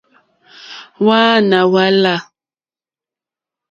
[1.03, 2.15] Hwáǎnà hwá láǃá.